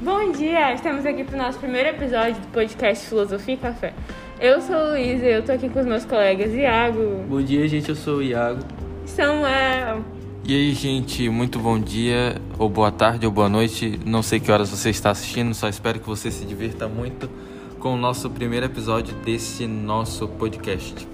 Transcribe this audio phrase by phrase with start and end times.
[0.00, 3.94] Bom dia, estamos aqui para o nosso primeiro episódio do podcast Filosofia e Café.
[4.40, 7.88] Eu sou Luísa e eu tô aqui com os meus colegas Iago, Bom dia, gente.
[7.88, 8.60] Eu sou o Iago.
[9.06, 10.02] Samuel,
[10.44, 13.98] E aí, gente, muito bom dia, ou boa tarde, ou boa noite.
[14.04, 17.30] Não sei que horas você está assistindo, só espero que você se divirta muito
[17.78, 21.06] com o nosso primeiro episódio desse nosso podcast.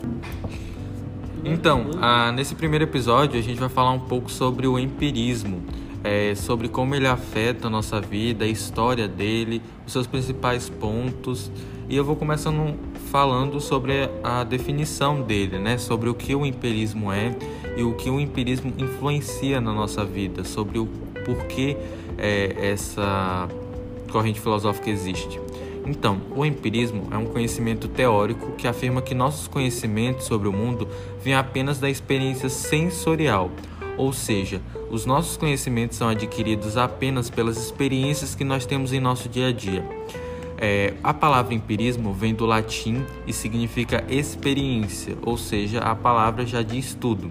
[1.44, 5.62] Então, ah, nesse primeiro episódio, a gente vai falar um pouco sobre o empirismo,
[6.04, 11.50] é, sobre como ele afeta a nossa vida, a história dele, os seus principais pontos.
[11.88, 12.76] E eu vou começando
[13.10, 15.76] falando sobre a definição dele, né?
[15.78, 17.34] Sobre o que o empirismo é
[17.76, 20.86] e o que o empirismo influencia na nossa vida, sobre o
[21.24, 21.76] porquê
[22.16, 23.48] é, essa
[24.12, 25.40] corrente filosófica existe.
[25.86, 30.86] Então, o empirismo é um conhecimento teórico que afirma que nossos conhecimentos sobre o mundo
[31.22, 33.50] vêm apenas da experiência sensorial,
[33.96, 39.28] ou seja, os nossos conhecimentos são adquiridos apenas pelas experiências que nós temos em nosso
[39.28, 39.84] dia a dia.
[40.58, 46.60] É, a palavra empirismo vem do latim e significa experiência, ou seja, a palavra já
[46.60, 47.30] diz tudo.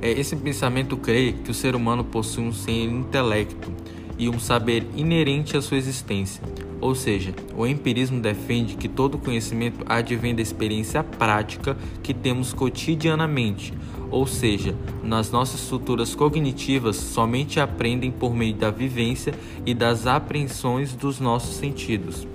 [0.00, 3.72] É, esse pensamento crê que o ser humano possui um ser intelecto
[4.20, 6.42] e um saber inerente à sua existência.
[6.78, 13.72] Ou seja, o empirismo defende que todo conhecimento advém da experiência prática que temos cotidianamente,
[14.10, 19.32] ou seja, nas nossas estruturas cognitivas somente aprendem por meio da vivência
[19.64, 22.28] e das apreensões dos nossos sentidos.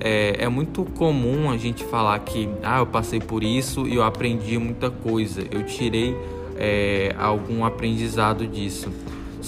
[0.00, 4.02] É, é, muito comum a gente falar que ah, eu passei por isso e eu
[4.02, 6.16] aprendi muita coisa, eu tirei
[6.56, 8.90] é, algum aprendizado disso.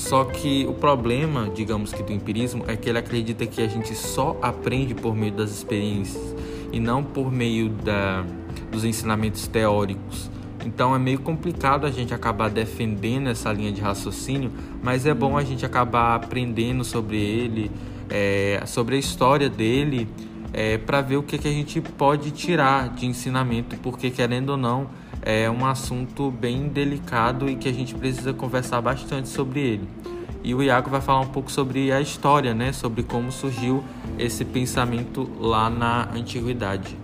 [0.01, 3.95] Só que o problema, digamos que do empirismo, é que ele acredita que a gente
[3.95, 6.35] só aprende por meio das experiências
[6.73, 8.25] e não por meio da,
[8.73, 10.31] dos ensinamentos teóricos.
[10.65, 14.51] Então é meio complicado a gente acabar defendendo essa linha de raciocínio,
[14.83, 17.71] mas é bom a gente acabar aprendendo sobre ele,
[18.09, 20.09] é, sobre a história dele,
[20.51, 24.57] é, para ver o que, que a gente pode tirar de ensinamento, porque querendo ou
[24.57, 24.89] não,
[25.23, 29.89] é um assunto bem delicado e que a gente precisa conversar bastante sobre ele.
[30.43, 32.73] E o Iago vai falar um pouco sobre a história, né?
[32.73, 33.85] Sobre como surgiu
[34.19, 36.97] esse pensamento lá na antiguidade.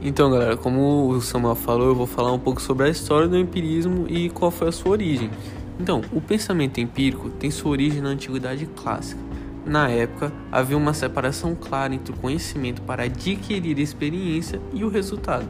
[0.00, 3.36] Então, galera, como o Samuel falou, eu vou falar um pouco sobre a história do
[3.36, 5.30] empirismo e qual foi a sua origem.
[5.78, 9.20] Então, o pensamento empírico tem sua origem na antiguidade clássica.
[9.66, 15.46] Na época, havia uma separação clara entre o conhecimento para adquirir experiência e o resultado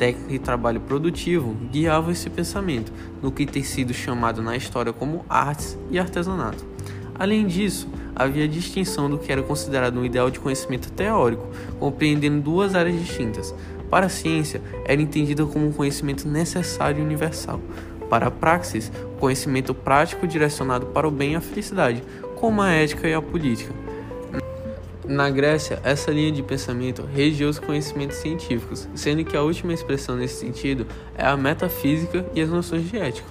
[0.00, 2.90] técnica e trabalho produtivo guiavam esse pensamento,
[3.20, 6.64] no que tem sido chamado na história como artes e artesanato.
[7.18, 11.46] Além disso, havia a distinção do que era considerado um ideal de conhecimento teórico,
[11.78, 13.54] compreendendo duas áreas distintas.
[13.90, 17.60] Para a ciência, era entendida como um conhecimento necessário e universal.
[18.08, 22.02] Para a praxis, conhecimento prático direcionado para o bem e a felicidade,
[22.36, 23.74] como a ética e a política.
[25.10, 30.14] Na Grécia, essa linha de pensamento regia os conhecimentos científicos, sendo que a última expressão
[30.14, 30.86] nesse sentido
[31.18, 33.26] é a metafísica e as noções de ética.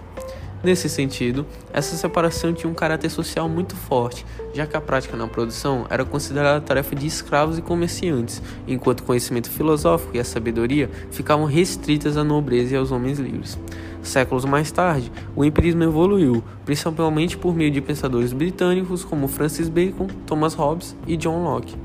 [0.61, 5.25] Nesse sentido, essa separação tinha um caráter social muito forte, já que a prática na
[5.25, 10.89] produção era considerada tarefa de escravos e comerciantes, enquanto o conhecimento filosófico e a sabedoria
[11.11, 13.57] ficavam restritas à nobreza e aos homens livres.
[14.01, 20.07] Séculos mais tarde, o empirismo evoluiu, principalmente por meio de pensadores britânicos como Francis Bacon,
[20.25, 21.75] Thomas Hobbes e John Locke.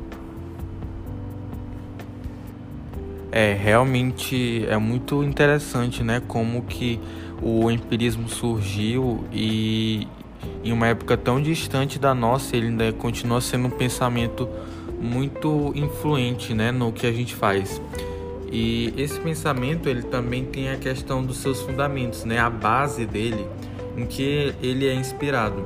[3.32, 7.00] É, realmente é muito interessante, né, como que
[7.42, 10.06] o empirismo surgiu e
[10.62, 14.48] em uma época tão distante da nossa, ele ainda continua sendo um pensamento
[15.00, 17.82] muito influente, né, no que a gente faz.
[18.50, 22.38] E esse pensamento ele também tem a questão dos seus fundamentos, né?
[22.38, 23.46] A base dele,
[23.96, 25.64] em que ele é inspirado.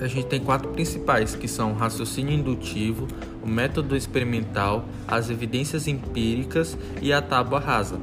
[0.00, 3.06] A gente tem quatro principais, que são o raciocínio indutivo,
[3.42, 7.98] o método experimental, as evidências empíricas e a tábua rasa.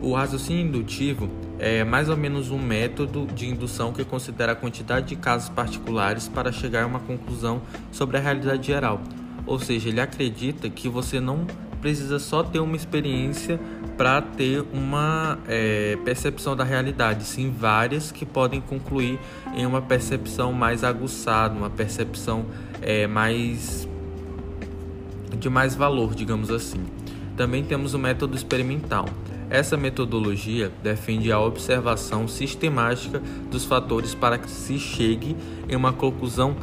[0.00, 5.08] O raciocínio indutivo é mais ou menos um método de indução que considera a quantidade
[5.08, 9.00] de casos particulares para chegar a uma conclusão sobre a realidade geral.
[9.46, 11.46] Ou seja, ele acredita que você não
[11.84, 13.60] precisa só ter uma experiência
[13.94, 19.18] para ter uma é, percepção da realidade, sim várias que podem concluir
[19.54, 22.46] em uma percepção mais aguçada, uma percepção
[22.80, 23.86] é, mais
[25.38, 26.86] de mais valor, digamos assim.
[27.36, 29.04] Também temos o método experimental.
[29.50, 33.20] Essa metodologia defende a observação sistemática
[33.50, 35.36] dos fatores para que se chegue
[35.68, 36.56] em uma conclusão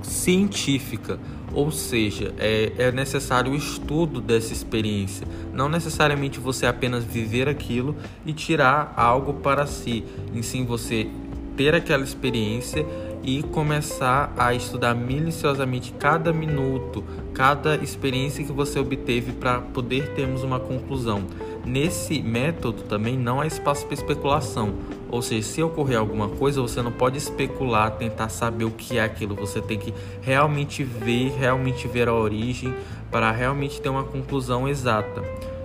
[0.00, 1.18] científica,
[1.54, 7.96] ou seja, é, é necessário o estudo dessa experiência, não necessariamente você apenas viver aquilo
[8.26, 10.04] e tirar algo para si,
[10.34, 11.08] em sim você
[11.56, 12.84] ter aquela experiência
[13.22, 17.02] e começar a estudar minuciosamente cada minuto,
[17.32, 21.24] cada experiência que você obteve para poder termos uma conclusão.
[21.64, 24.74] Nesse método também não há espaço para especulação,
[25.10, 29.02] ou seja, se ocorrer alguma coisa, você não pode especular, tentar saber o que é
[29.02, 32.74] aquilo, você tem que realmente ver, realmente ver a origem
[33.10, 35.22] para realmente ter uma conclusão exata.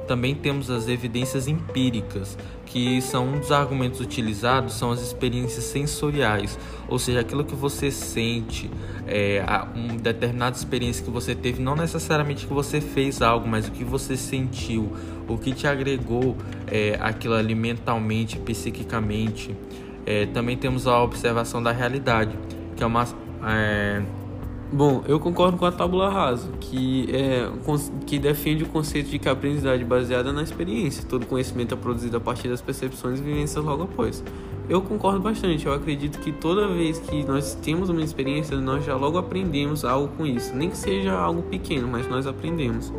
[0.09, 2.35] Também temos as evidências empíricas,
[2.65, 6.57] que são um dos argumentos utilizados são as experiências sensoriais,
[6.87, 8.71] ou seja, aquilo que você sente,
[9.05, 9.45] é,
[9.75, 13.83] uma determinada experiência que você teve, não necessariamente que você fez algo, mas o que
[13.83, 14.91] você sentiu,
[15.27, 16.35] o que te agregou
[16.65, 19.55] é, aquilo ali mentalmente, psiquicamente.
[20.07, 22.35] É, também temos a observação da realidade,
[22.75, 23.07] que é uma
[23.45, 24.01] é,
[24.71, 27.49] Bom, eu concordo com a tábula rasa, que, é,
[28.05, 31.77] que defende o conceito de que a aprendizagem é baseada na experiência, todo conhecimento é
[31.77, 34.23] produzido a partir das percepções e vivências logo após.
[34.69, 38.95] Eu concordo bastante, eu acredito que toda vez que nós temos uma experiência, nós já
[38.95, 42.93] logo aprendemos algo com isso, nem que seja algo pequeno, mas nós aprendemos.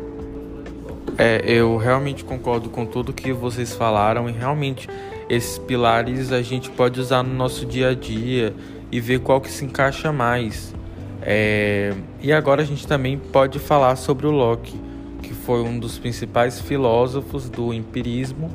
[1.17, 4.89] É, eu realmente concordo com tudo que vocês falaram e realmente
[5.29, 8.53] esses pilares a gente pode usar no nosso dia a dia
[8.91, 10.73] e ver qual que se encaixa mais.
[11.21, 14.79] É, e agora a gente também pode falar sobre o Locke,
[15.21, 18.49] que foi um dos principais filósofos do empirismo,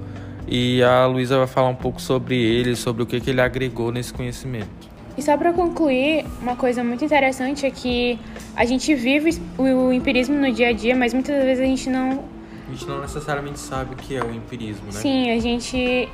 [0.49, 3.91] e a Luísa vai falar um pouco sobre ele, sobre o que, que ele agregou
[3.91, 4.97] nesse conhecimento.
[5.17, 8.19] E só para concluir, uma coisa muito interessante é que
[8.55, 12.25] a gente vive o empirismo no dia a dia, mas muitas vezes a gente não.
[12.69, 14.93] A gente não necessariamente sabe o que é o empirismo, né?
[14.93, 16.09] Sim, a gente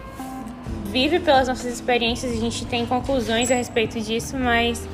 [0.86, 4.86] vive pelas nossas experiências, a gente tem conclusões a respeito disso, mas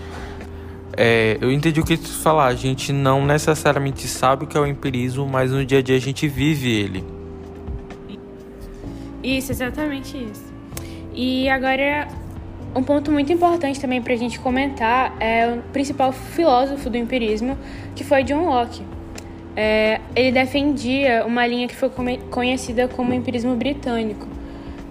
[1.01, 2.47] é, eu entendi o que tu falar.
[2.47, 5.97] A gente não necessariamente sabe o que é o empirismo, mas no dia a dia
[5.97, 7.05] a gente vive ele.
[9.23, 10.53] Isso, exatamente isso.
[11.15, 12.09] E agora,
[12.75, 17.57] um ponto muito importante também para a gente comentar é o principal filósofo do empirismo,
[17.95, 18.83] que foi John Locke.
[19.55, 21.91] É, ele defendia uma linha que foi
[22.29, 24.27] conhecida como empirismo britânico,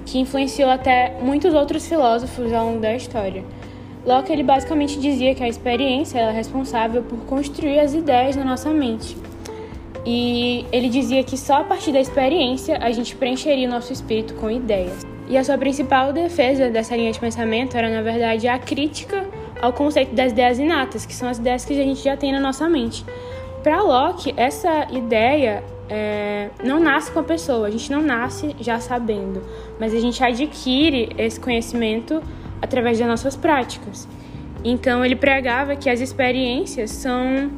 [0.05, 3.43] que influenciou até muitos outros filósofos ao longo da história.
[4.07, 8.69] Locke ele basicamente dizia que a experiência é responsável por construir as ideias na nossa
[8.69, 9.17] mente.
[10.05, 14.33] E ele dizia que só a partir da experiência a gente preencheria o nosso espírito
[14.35, 15.05] com ideias.
[15.27, 19.25] E a sua principal defesa dessa linha de pensamento era, na verdade, a crítica
[19.61, 22.39] ao conceito das ideias inatas, que são as ideias que a gente já tem na
[22.39, 23.03] nossa mente.
[23.61, 28.79] Para Locke, essa ideia é, não nasce com a pessoa, a gente não nasce já
[28.79, 29.43] sabendo,
[29.77, 32.23] mas a gente adquire esse conhecimento
[32.61, 34.07] através das nossas práticas.
[34.63, 37.51] Então ele pregava que as experiências são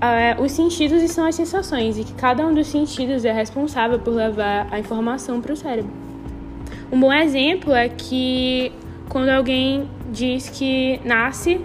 [0.00, 3.98] é, os sentidos e são as sensações, e que cada um dos sentidos é responsável
[4.00, 5.92] por levar a informação para o cérebro.
[6.90, 8.72] Um bom exemplo é que
[9.08, 11.60] quando alguém diz que nasce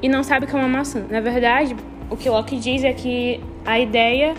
[0.00, 1.04] e não sabe que é uma maçã.
[1.10, 1.74] Na verdade,
[2.08, 4.34] o que Locke diz é que a ideia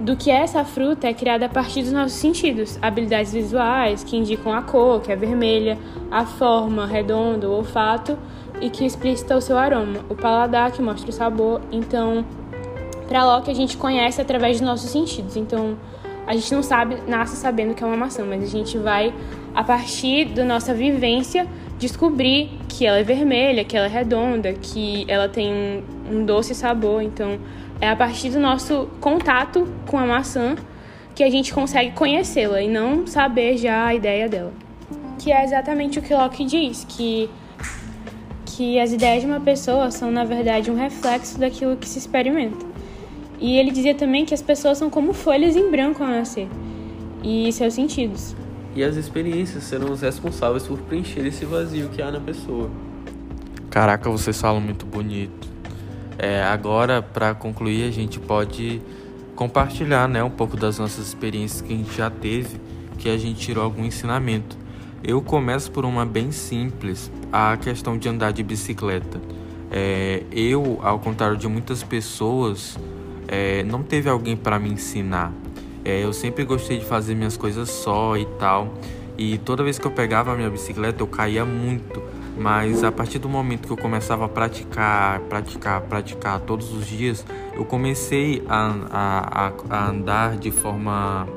[0.00, 4.52] do que essa fruta é criada a partir dos nossos sentidos, habilidades visuais que indicam
[4.52, 5.78] a cor, que é vermelha,
[6.10, 8.18] a forma redonda, o olfato
[8.60, 11.60] e que explicita o seu aroma, o paladar que mostra o sabor.
[11.70, 12.24] Então,
[13.08, 15.36] para Locke a gente conhece através dos nossos sentidos.
[15.36, 15.76] Então,
[16.26, 19.12] a gente não sabe, nasce sabendo que é uma maçã, mas a gente vai
[19.54, 21.46] a partir da nossa vivência
[21.78, 27.02] descobrir que ela é vermelha, que ela é redonda, que ela tem um doce sabor.
[27.02, 27.38] Então,
[27.82, 30.54] é a partir do nosso contato com a maçã
[31.16, 34.52] que a gente consegue conhecê-la e não saber já a ideia dela.
[35.18, 37.28] Que é exatamente o que Locke diz, que
[38.46, 42.64] que as ideias de uma pessoa são na verdade um reflexo daquilo que se experimenta.
[43.40, 46.46] E ele dizia também que as pessoas são como folhas em branco ao nascer
[47.24, 48.36] e seus sentidos.
[48.76, 52.70] E as experiências serão os responsáveis por preencher esse vazio que há na pessoa.
[53.70, 55.51] Caraca, vocês falam muito bonito.
[56.18, 58.80] É, agora, para concluir, a gente pode
[59.34, 62.60] compartilhar né, um pouco das nossas experiências que a gente já teve,
[62.98, 64.56] que a gente tirou algum ensinamento.
[65.02, 69.20] Eu começo por uma bem simples, a questão de andar de bicicleta.
[69.70, 72.78] É, eu, ao contrário de muitas pessoas,
[73.26, 75.32] é, não teve alguém para me ensinar.
[75.84, 78.74] É, eu sempre gostei de fazer minhas coisas só e tal.
[79.18, 82.02] E toda vez que eu pegava a minha bicicleta, eu caía muito.
[82.36, 87.24] Mas a partir do momento que eu começava a praticar, praticar, praticar todos os dias,
[87.54, 91.28] eu comecei a, a, a andar de forma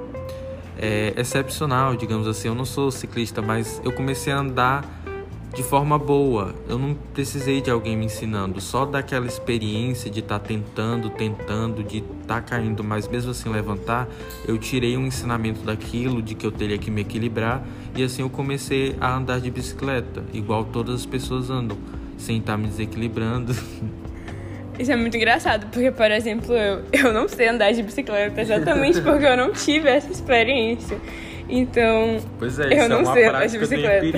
[0.77, 2.47] é, excepcional, digamos assim.
[2.47, 4.85] Eu não sou ciclista, mas eu comecei a andar
[5.55, 6.53] de forma boa.
[6.67, 11.81] Eu não precisei de alguém me ensinando, só daquela experiência de estar tá tentando, tentando,
[11.81, 14.07] de estar tá caindo, mas mesmo assim levantar,
[14.45, 18.29] eu tirei um ensinamento daquilo, de que eu teria que me equilibrar, e assim eu
[18.29, 21.77] comecei a andar de bicicleta, igual todas as pessoas andam,
[22.17, 23.55] sem estar tá me desequilibrando.
[24.77, 28.99] Isso é muito engraçado, porque, por exemplo, eu, eu não sei andar de bicicleta exatamente
[29.01, 30.99] porque eu não tive essa experiência.
[31.47, 34.17] Então, pois é, eu não é sei andar de bicicleta.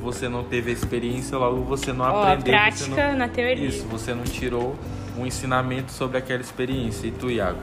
[0.00, 2.52] Você não teve a experiência, logo você não Ó, aprendeu.
[2.52, 3.18] prática não...
[3.18, 3.66] na teoria.
[3.66, 4.76] Isso, você não tirou
[5.18, 7.06] um ensinamento sobre aquela experiência.
[7.06, 7.58] E tu, Iago?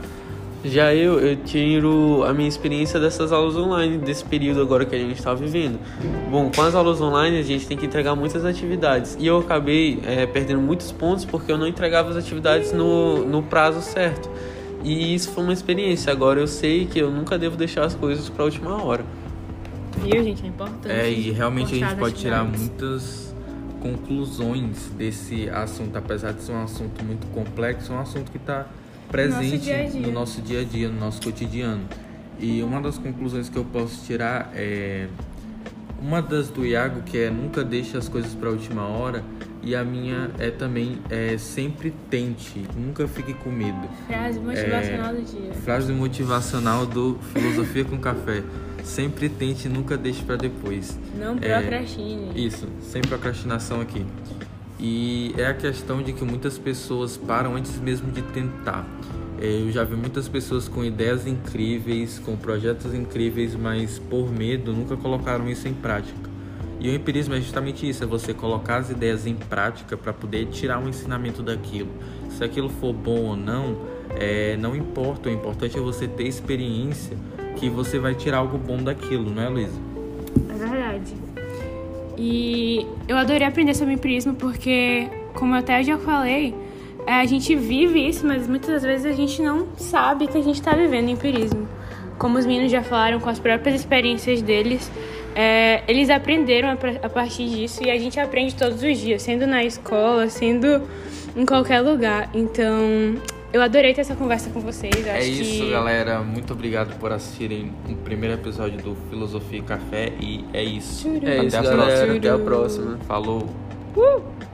[0.64, 4.98] Já eu, eu tiro a minha experiência dessas aulas online, desse período agora que a
[4.98, 5.78] gente está vivendo.
[6.30, 9.16] Bom, com as aulas online a gente tem que entregar muitas atividades.
[9.20, 13.42] E eu acabei é, perdendo muitos pontos porque eu não entregava as atividades no, no
[13.42, 14.28] prazo certo.
[14.86, 16.12] E isso foi uma experiência.
[16.12, 19.04] Agora eu sei que eu nunca devo deixar as coisas para a última hora.
[19.98, 20.44] Viu, gente?
[20.44, 20.92] É importante.
[20.92, 23.34] É, e realmente a gente pode tirar muitas
[23.80, 28.66] conclusões desse assunto, apesar de ser um assunto muito complexo, é um assunto que está
[29.10, 30.00] presente nosso dia -dia.
[30.00, 31.82] no nosso dia a dia, no nosso cotidiano.
[32.38, 35.08] E uma das conclusões que eu posso tirar é
[36.00, 39.24] uma das do Iago que é nunca deixe as coisas para a última hora
[39.62, 43.88] e a minha é também é sempre tente, nunca fique com medo.
[44.06, 45.54] Frase motivacional é, do dia.
[45.54, 48.44] Frase motivacional do Filosofia com Café.
[48.84, 50.96] Sempre tente, nunca deixe para depois.
[51.18, 52.30] Não procrastine.
[52.32, 54.06] É, isso, sem procrastinação aqui.
[54.78, 58.86] E é a questão de que muitas pessoas param antes mesmo de tentar.
[59.40, 64.72] É, eu já vi muitas pessoas com ideias incríveis, com projetos incríveis, mas por medo
[64.72, 66.30] nunca colocaram isso em prática.
[66.80, 70.46] E o empirismo é justamente isso: é você colocar as ideias em prática para poder
[70.46, 71.90] tirar um ensinamento daquilo.
[72.30, 73.76] Se aquilo for bom ou não,
[74.18, 75.28] é, não importa.
[75.28, 77.16] O importante é você ter experiência
[77.56, 79.80] que você vai tirar algo bom daquilo, não é, Luísa?
[80.50, 81.14] É verdade.
[82.18, 86.54] E eu adorei aprender sobre empirismo porque, como eu até já falei,
[87.06, 90.56] é, a gente vive isso, mas muitas vezes a gente não sabe que a gente
[90.56, 91.68] está vivendo empirismo.
[92.18, 94.90] Como os meninos já falaram, com as próprias experiências deles,
[95.34, 99.46] é, eles aprenderam a, a partir disso e a gente aprende todos os dias, sendo
[99.46, 100.82] na escola, sendo
[101.36, 102.28] em qualquer lugar.
[102.34, 103.14] Então,
[103.52, 105.06] eu adorei ter essa conversa com vocês.
[105.06, 105.70] é isso, que...
[105.70, 106.20] galera.
[106.20, 110.12] Muito obrigado por assistirem o primeiro episódio do Filosofia e Café.
[110.20, 111.08] E é isso.
[111.22, 111.84] É Até isso, a galera.
[111.84, 112.16] Próxima.
[112.16, 112.98] Até a próxima.
[113.06, 113.48] Falou.
[113.96, 114.45] Uh!